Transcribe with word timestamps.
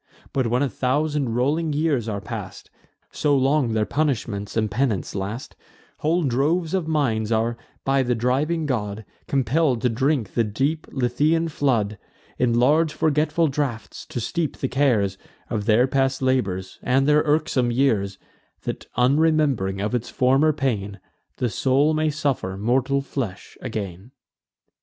But, 0.33 0.47
when 0.47 0.63
a 0.63 0.67
thousand 0.67 1.35
rolling 1.35 1.73
years 1.73 2.09
are 2.09 2.19
past, 2.21 2.71
(So 3.11 3.37
long 3.37 3.73
their 3.73 3.85
punishments 3.85 4.57
and 4.57 4.71
penance 4.71 5.13
last,) 5.13 5.55
Whole 5.97 6.23
droves 6.23 6.73
of 6.73 6.87
minds 6.87 7.31
are, 7.31 7.55
by 7.85 8.01
the 8.01 8.15
driving 8.15 8.65
god, 8.65 9.05
Compell'd 9.27 9.79
to 9.83 9.89
drink 9.89 10.33
the 10.33 10.43
deep 10.43 10.87
Lethaean 10.91 11.49
flood, 11.49 11.99
In 12.39 12.57
large 12.59 12.91
forgetful 12.93 13.49
draughts 13.49 14.07
to 14.07 14.19
steep 14.19 14.57
the 14.57 14.67
cares 14.67 15.19
Of 15.51 15.65
their 15.67 15.85
past 15.85 16.19
labours, 16.23 16.79
and 16.81 17.07
their 17.07 17.21
irksome 17.23 17.69
years, 17.71 18.17
That, 18.63 18.87
unrememb'ring 18.97 19.79
of 19.81 19.93
its 19.93 20.09
former 20.09 20.51
pain, 20.51 20.99
The 21.37 21.49
soul 21.49 21.93
may 21.93 22.09
suffer 22.09 22.57
mortal 22.57 23.01
flesh 23.03 23.55
again." 23.61 24.09